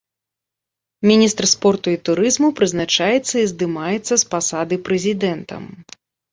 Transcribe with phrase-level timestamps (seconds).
[1.09, 5.63] Міністр спорту і турызму прызначаецца і здымаецца з пасады прэзідэнтам.